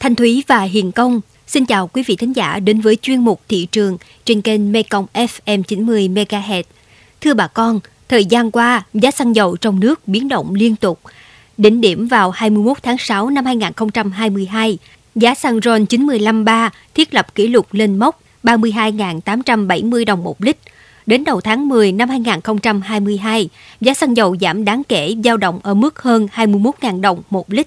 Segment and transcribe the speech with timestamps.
[0.00, 3.40] Thanh Thúy và Hiền Công xin chào quý vị thính giả đến với chuyên mục
[3.48, 6.62] thị trường trên kênh Mekong FM 90 MHz.
[7.20, 11.00] Thưa bà con, thời gian qua giá xăng dầu trong nước biến động liên tục.
[11.56, 14.78] Đỉnh điểm vào 21 tháng 6 năm 2022,
[15.14, 20.56] giá xăng RON 953 thiết lập kỷ lục lên mốc 32.870 đồng một lít.
[21.06, 23.48] Đến đầu tháng 10 năm 2022,
[23.80, 27.66] giá xăng dầu giảm đáng kể dao động ở mức hơn 21.000 đồng một lít.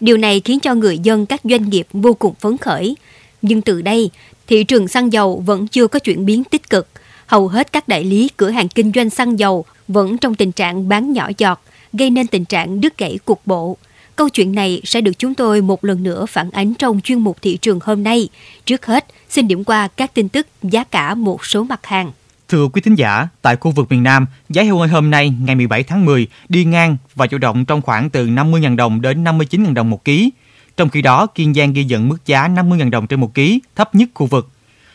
[0.00, 2.96] Điều này khiến cho người dân các doanh nghiệp vô cùng phấn khởi.
[3.42, 4.10] Nhưng từ đây,
[4.46, 6.88] thị trường xăng dầu vẫn chưa có chuyển biến tích cực.
[7.26, 10.88] Hầu hết các đại lý cửa hàng kinh doanh xăng dầu vẫn trong tình trạng
[10.88, 11.62] bán nhỏ giọt,
[11.92, 13.76] gây nên tình trạng đứt gãy cục bộ.
[14.16, 17.42] Câu chuyện này sẽ được chúng tôi một lần nữa phản ánh trong chuyên mục
[17.42, 18.28] thị trường hôm nay.
[18.66, 22.12] Trước hết, xin điểm qua các tin tức giá cả một số mặt hàng.
[22.50, 25.54] Thưa quý thính giả, tại khu vực miền Nam, giá heo hơi hôm nay ngày
[25.54, 29.74] 17 tháng 10 đi ngang và dao động trong khoảng từ 50.000 đồng đến 59.000
[29.74, 30.30] đồng một ký.
[30.76, 33.94] Trong khi đó, Kiên Giang ghi nhận mức giá 50.000 đồng trên một ký, thấp
[33.94, 34.48] nhất khu vực.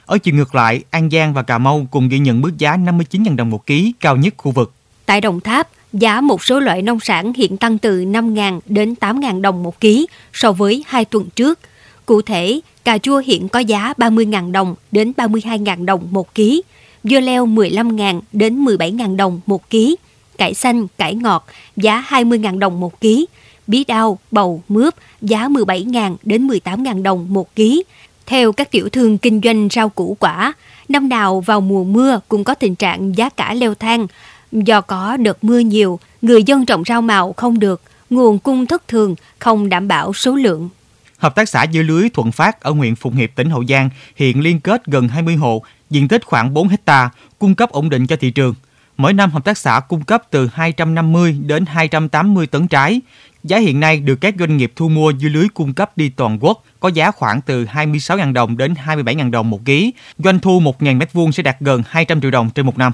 [0.05, 3.35] Ở chiều ngược lại, An Giang và Cà Mau cùng ghi nhận mức giá 59.000
[3.35, 4.73] đồng một ký, cao nhất khu vực.
[5.05, 9.41] Tại Đồng Tháp, giá một số loại nông sản hiện tăng từ 5.000 đến 8.000
[9.41, 11.59] đồng một ký so với hai tuần trước.
[12.05, 16.61] Cụ thể, cà chua hiện có giá 30.000 đồng đến 32.000 đồng một ký,
[17.09, 19.95] dưa leo 15.000 đến 17.000 đồng một ký,
[20.37, 21.47] cải xanh, cải ngọt
[21.77, 23.25] giá 20.000 đồng một ký,
[23.67, 27.83] bí đao, bầu, mướp giá 17.000 đến 18.000 đồng một ký.
[28.25, 30.53] Theo các tiểu thương kinh doanh rau củ quả,
[30.89, 34.07] năm nào vào mùa mưa cũng có tình trạng giá cả leo thang.
[34.51, 38.87] Do có đợt mưa nhiều, người dân trồng rau màu không được, nguồn cung thất
[38.87, 40.69] thường, không đảm bảo số lượng.
[41.17, 44.41] Hợp tác xã dưa lưới Thuận Phát ở huyện Phụng Hiệp, tỉnh Hậu Giang hiện
[44.41, 45.63] liên kết gần 20 hộ,
[45.95, 48.53] diện tích khoảng 4 hecta, cung cấp ổn định cho thị trường.
[48.97, 53.01] Mỗi năm hợp tác xã cung cấp từ 250 đến 280 tấn trái.
[53.43, 56.37] Giá hiện nay được các doanh nghiệp thu mua dưới lưới cung cấp đi toàn
[56.41, 59.93] quốc có giá khoảng từ 26.000 đồng đến 27.000 đồng một ký.
[60.17, 62.91] Doanh thu 1.000 m2 sẽ đạt gần 200 triệu đồng trên một năm.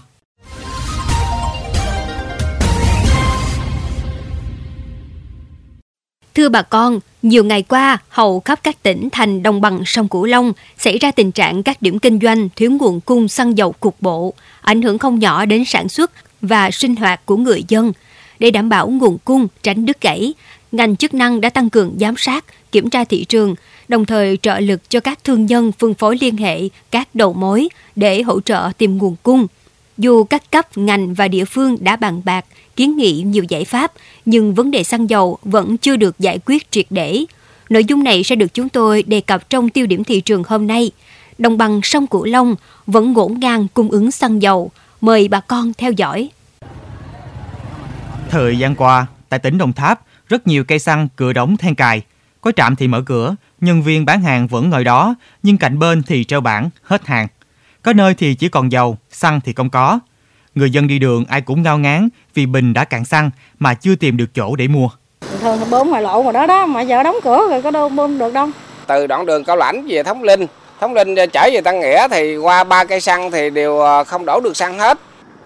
[6.35, 10.25] Thưa bà con, nhiều ngày qua, hầu khắp các tỉnh thành đồng bằng sông Cửu
[10.25, 13.95] Long xảy ra tình trạng các điểm kinh doanh thiếu nguồn cung xăng dầu cục
[14.01, 16.11] bộ, ảnh hưởng không nhỏ đến sản xuất
[16.41, 17.93] và sinh hoạt của người dân.
[18.39, 20.33] Để đảm bảo nguồn cung tránh đứt gãy,
[20.71, 23.55] ngành chức năng đã tăng cường giám sát, kiểm tra thị trường,
[23.87, 26.61] đồng thời trợ lực cho các thương nhân phân phối liên hệ
[26.91, 29.47] các đầu mối để hỗ trợ tìm nguồn cung.
[30.01, 32.45] Dù các cấp, ngành và địa phương đã bàn bạc,
[32.75, 33.91] kiến nghị nhiều giải pháp,
[34.25, 37.25] nhưng vấn đề xăng dầu vẫn chưa được giải quyết triệt để.
[37.69, 40.67] Nội dung này sẽ được chúng tôi đề cập trong tiêu điểm thị trường hôm
[40.67, 40.91] nay.
[41.37, 42.55] Đồng bằng sông Cửu Long
[42.87, 44.71] vẫn ngổn ngang cung ứng xăng dầu.
[45.01, 46.29] Mời bà con theo dõi.
[48.29, 52.01] Thời gian qua, tại tỉnh Đồng Tháp, rất nhiều cây xăng cửa đóng then cài.
[52.41, 56.03] Có trạm thì mở cửa, nhân viên bán hàng vẫn ngồi đó, nhưng cạnh bên
[56.03, 57.27] thì treo bảng hết hàng.
[57.83, 59.99] Có nơi thì chỉ còn dầu, xăng thì không có.
[60.55, 63.95] Người dân đi đường ai cũng ngao ngán vì bình đã cạn xăng mà chưa
[63.95, 64.89] tìm được chỗ để mua.
[65.41, 68.17] Thường bơm ngoài lộ mà đó đó, mà giờ đóng cửa rồi có đâu bơm
[68.17, 68.47] được đâu.
[68.87, 70.47] Từ đoạn đường Cao Lãnh về Thống Linh,
[70.79, 74.25] Thống Linh trở về Tân Nghĩa thì qua ba cây xăng thì đều ờ, không
[74.25, 74.97] đổ được xăng hết.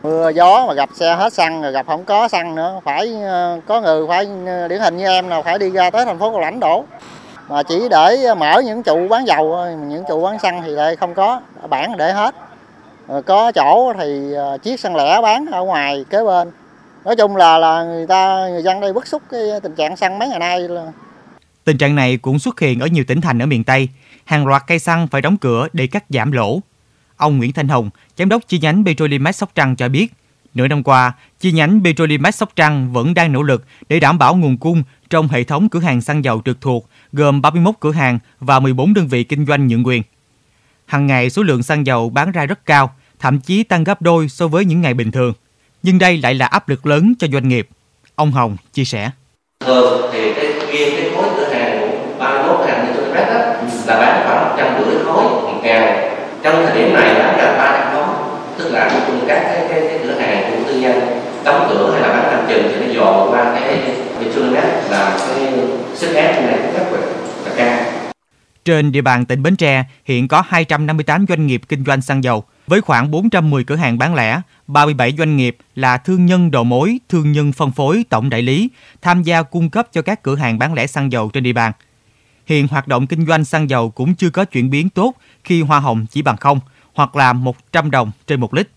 [0.03, 3.59] Mưa gió mà gặp xe hết xăng rồi gặp không có xăng nữa, phải ờ,
[3.67, 6.31] có người phải ờ, điển hình như em nào phải đi ra tới thành phố
[6.31, 6.85] Cao Lãnh đổ.
[7.50, 9.57] Mà chỉ để mở những trụ bán dầu
[9.89, 12.35] những trụ bán xăng thì lại không có, bản để hết.
[13.07, 16.51] Rồi có chỗ thì à, chiếc xăng lẻ bán ở ngoài kế bên
[17.05, 20.19] nói chung là là người ta người dân đây bức xúc cái tình trạng xăng
[20.19, 20.91] mấy ngày nay là
[21.63, 23.89] Tình trạng này cũng xuất hiện ở nhiều tỉnh thành ở miền Tây.
[24.25, 26.59] Hàng loạt cây xăng phải đóng cửa để cắt giảm lỗ.
[27.17, 30.13] Ông Nguyễn Thanh Hồng, giám đốc chi nhánh Petrolimax Sóc Trăng cho biết,
[30.53, 34.35] nửa năm qua, chi nhánh Petrolimax Sóc Trăng vẫn đang nỗ lực để đảm bảo
[34.35, 38.20] nguồn cung trong hệ thống cửa hàng xăng dầu trực thuộc, gồm 31 cửa hàng
[38.40, 40.03] và 14 đơn vị kinh doanh nhượng quyền.
[40.86, 44.30] Hàng ngày số lượng xăng dầu bán ra rất cao, thậm chí tăng gấp đôi
[44.30, 45.34] so với những ngày bình thường
[45.86, 47.68] nhưng đây lại là áp lực lớn cho doanh nghiệp.
[48.16, 49.12] Ông Hồng chia sẻ.
[49.66, 53.22] Thường thì cái riêng cái khối cửa hàng của 31 cửa hàng như tôi đó
[53.86, 56.11] là bán khoảng 150 khối một ngày.
[56.44, 58.06] Trong thời điểm này bán ra 300 khối,
[58.58, 58.90] tức là
[59.28, 61.02] các cái, cái, cái cửa hàng của tư nhân
[61.44, 63.80] đóng cửa hay là bán cầm chừng thì nó dồn qua cái
[64.20, 65.53] Petronet là cái
[65.94, 66.86] sức ép này rất
[67.46, 67.86] là cao.
[68.66, 72.44] Trên địa bàn tỉnh Bến Tre hiện có 258 doanh nghiệp kinh doanh xăng dầu
[72.68, 77.00] với khoảng 410 cửa hàng bán lẻ, 37 doanh nghiệp là thương nhân đầu mối,
[77.09, 78.70] thương nhân phân phối, tổng đại lý
[79.02, 81.72] tham gia cung cấp cho các cửa hàng bán lẻ xăng dầu trên địa bàn.
[82.46, 85.14] Hiện hoạt động kinh doanh xăng dầu cũng chưa có chuyển biến tốt
[85.44, 86.59] khi hoa hồng chỉ bằng không
[86.94, 88.68] hoặc là 100 đồng trên một lít.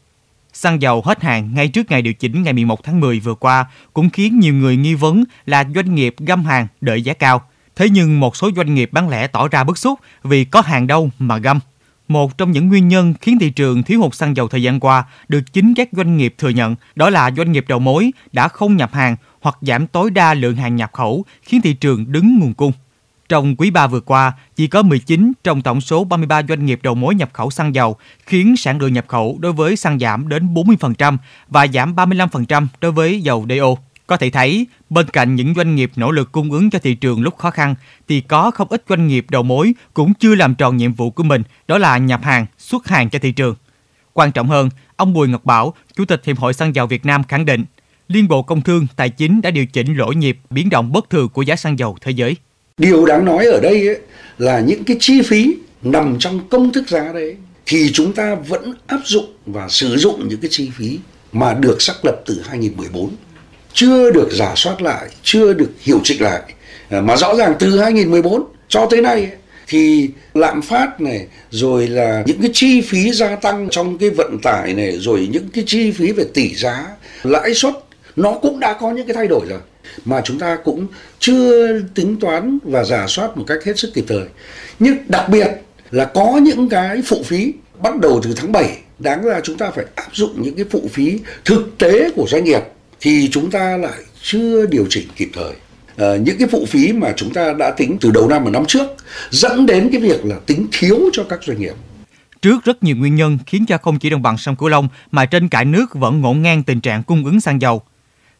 [0.53, 3.67] Xăng dầu hết hàng ngay trước ngày điều chỉnh ngày 11 tháng 10 vừa qua
[3.93, 7.43] cũng khiến nhiều người nghi vấn là doanh nghiệp găm hàng đợi giá cao.
[7.77, 10.87] Thế nhưng một số doanh nghiệp bán lẻ tỏ ra bức xúc vì có hàng
[10.87, 11.61] đâu mà găm.
[12.09, 15.05] Một trong những nguyên nhân khiến thị trường thiếu hụt xăng dầu thời gian qua
[15.29, 18.77] được chính các doanh nghiệp thừa nhận, đó là doanh nghiệp đầu mối đã không
[18.77, 22.55] nhập hàng hoặc giảm tối đa lượng hàng nhập khẩu, khiến thị trường đứng nguồn
[22.55, 22.73] cung.
[23.29, 26.95] Trong quý 3 vừa qua, chỉ có 19 trong tổng số 33 doanh nghiệp đầu
[26.95, 27.97] mối nhập khẩu xăng dầu,
[28.27, 31.17] khiến sản lượng nhập khẩu đối với xăng giảm đến 40%
[31.49, 33.75] và giảm 35% đối với dầu DO.
[34.07, 37.23] Có thể thấy, bên cạnh những doanh nghiệp nỗ lực cung ứng cho thị trường
[37.23, 37.75] lúc khó khăn,
[38.09, 41.23] thì có không ít doanh nghiệp đầu mối cũng chưa làm tròn nhiệm vụ của
[41.23, 43.55] mình, đó là nhập hàng, xuất hàng cho thị trường.
[44.13, 47.25] Quan trọng hơn, ông Bùi Ngọc Bảo, Chủ tịch Hiệp hội Xăng dầu Việt Nam
[47.25, 47.65] khẳng định,
[48.09, 51.29] Liên Bộ Công Thương, Tài chính đã điều chỉnh lỗ nhịp biến động bất thường
[51.29, 52.37] của giá xăng dầu thế giới.
[52.79, 53.99] Điều đáng nói ở đây ấy,
[54.39, 57.37] là những cái chi phí nằm trong công thức giá đấy
[57.67, 60.99] thì chúng ta vẫn áp dụng và sử dụng những cái chi phí
[61.33, 63.11] mà được xác lập từ 2014
[63.73, 66.43] chưa được giả soát lại, chưa được hiệu chỉnh lại.
[66.91, 69.31] À, mà rõ ràng từ 2014 cho tới nay
[69.69, 74.39] thì lạm phát này rồi là những cái chi phí gia tăng trong cái vận
[74.43, 76.87] tải này rồi những cái chi phí về tỷ giá
[77.23, 77.75] lãi suất
[78.17, 79.59] nó cũng đã có những cái thay đổi rồi
[80.05, 80.87] mà chúng ta cũng
[81.19, 84.25] chưa tính toán và giả soát một cách hết sức kịp thời.
[84.79, 85.49] Nhưng đặc biệt
[85.91, 87.53] là có những cái phụ phí
[87.83, 90.89] bắt đầu từ tháng 7 đáng ra chúng ta phải áp dụng những cái phụ
[90.93, 92.63] phí thực tế của doanh nghiệp
[93.01, 95.53] thì chúng ta lại chưa điều chỉnh kịp thời.
[95.97, 98.65] À, những cái phụ phí mà chúng ta đã tính từ đầu năm và năm
[98.67, 98.87] trước
[99.31, 101.75] dẫn đến cái việc là tính thiếu cho các doanh nghiệp.
[102.43, 105.27] Trước rất nhiều nguyên nhân khiến cho không chỉ đồng bằng sông Cửu Long mà
[105.27, 107.83] trên cả nước vẫn ngổn ngang tình trạng cung ứng xăng dầu.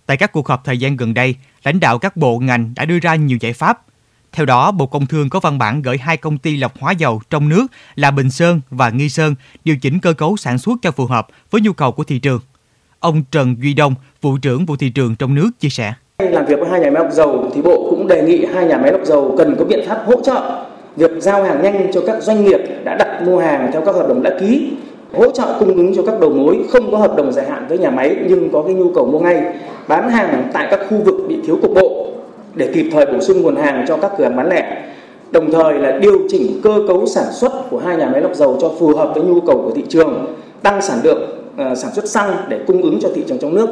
[0.09, 1.35] Tại các cuộc họp thời gian gần đây,
[1.65, 3.81] lãnh đạo các bộ ngành đã đưa ra nhiều giải pháp.
[4.33, 7.21] Theo đó, Bộ Công Thương có văn bản gửi hai công ty lọc hóa dầu
[7.31, 9.35] trong nước là Bình Sơn và Nghi Sơn
[9.65, 12.41] điều chỉnh cơ cấu sản xuất cho phù hợp với nhu cầu của thị trường.
[13.01, 15.95] Ông Trần Duy Đông, vụ trưởng vụ thị trường trong nước chia sẻ.
[16.19, 18.79] Làm việc với hai nhà máy lọc dầu thì Bộ cũng đề nghị hai nhà
[18.79, 20.67] máy lọc dầu cần có biện pháp hỗ trợ
[20.97, 24.07] việc giao hàng nhanh cho các doanh nghiệp đã đặt mua hàng theo các hợp
[24.09, 24.73] đồng đã ký
[25.13, 27.79] hỗ trợ cung ứng cho các đầu mối không có hợp đồng dài hạn với
[27.79, 29.43] nhà máy nhưng có cái nhu cầu mua ngay,
[29.89, 32.07] bán hàng tại các khu vực bị thiếu cục bộ
[32.55, 34.85] để kịp thời bổ sung nguồn hàng cho các cửa hàng bán lẻ.
[35.31, 38.59] Đồng thời là điều chỉnh cơ cấu sản xuất của hai nhà máy lọc dầu
[38.61, 41.23] cho phù hợp với nhu cầu của thị trường, tăng sản lượng
[41.57, 43.69] ờ, sản xuất xăng để cung ứng cho thị trường trong nước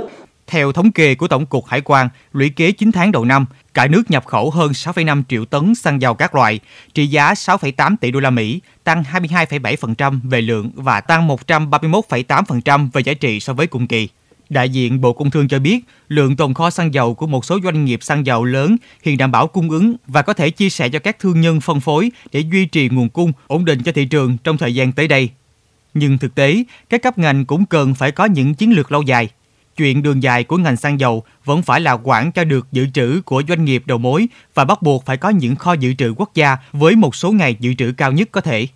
[0.46, 3.86] theo thống kê của Tổng cục Hải quan, lũy kế 9 tháng đầu năm, cả
[3.86, 6.60] nước nhập khẩu hơn 6,5 triệu tấn xăng dầu các loại,
[6.94, 13.02] trị giá 6,8 tỷ đô la Mỹ, tăng 22,7% về lượng và tăng 131,8% về
[13.02, 14.08] giá trị so với cùng kỳ.
[14.48, 17.58] Đại diện Bộ Công Thương cho biết, lượng tồn kho xăng dầu của một số
[17.64, 20.88] doanh nghiệp xăng dầu lớn hiện đảm bảo cung ứng và có thể chia sẻ
[20.88, 24.04] cho các thương nhân phân phối để duy trì nguồn cung ổn định cho thị
[24.04, 25.30] trường trong thời gian tới đây.
[25.94, 29.28] Nhưng thực tế, các cấp ngành cũng cần phải có những chiến lược lâu dài
[29.76, 33.20] chuyện đường dài của ngành xăng dầu vẫn phải là quản cho được dự trữ
[33.24, 36.34] của doanh nghiệp đầu mối và bắt buộc phải có những kho dự trữ quốc
[36.34, 38.66] gia với một số ngày dự trữ cao nhất có thể.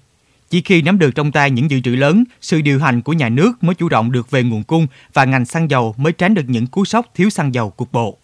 [0.50, 3.28] Chỉ khi nắm được trong tay những dự trữ lớn, sự điều hành của nhà
[3.28, 6.44] nước mới chủ động được về nguồn cung và ngành xăng dầu mới tránh được
[6.48, 8.18] những cú sốc thiếu xăng dầu cục bộ.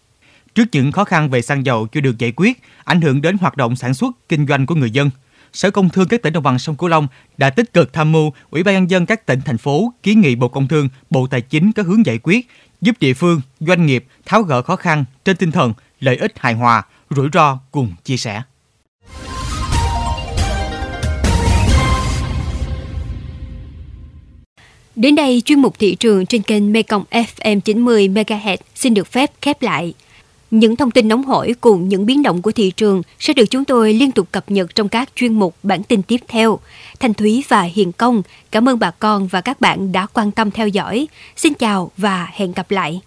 [0.55, 3.57] Trước những khó khăn về xăng dầu chưa được giải quyết, ảnh hưởng đến hoạt
[3.57, 5.11] động sản xuất, kinh doanh của người dân,
[5.57, 7.09] Sở Công Thương các tỉnh đồng bằng sông Cửu Long
[7.39, 10.35] đã tích cực tham mưu Ủy ban nhân dân các tỉnh thành phố kiến nghị
[10.35, 12.49] Bộ Công Thương, Bộ Tài chính có hướng giải quyết
[12.81, 16.55] giúp địa phương, doanh nghiệp tháo gỡ khó khăn trên tinh thần lợi ích hài
[16.55, 18.43] hòa, rủi ro cùng chia sẻ.
[24.97, 29.31] Đến đây, chuyên mục thị trường trên kênh Mekong FM 90 MHz xin được phép
[29.43, 29.95] khép lại.
[30.51, 33.65] Những thông tin nóng hổi cùng những biến động của thị trường sẽ được chúng
[33.65, 36.59] tôi liên tục cập nhật trong các chuyên mục bản tin tiếp theo.
[37.01, 40.51] Thanh Thúy và Hiền Công, cảm ơn bà con và các bạn đã quan tâm
[40.51, 41.09] theo dõi.
[41.37, 43.01] Xin chào và hẹn gặp lại.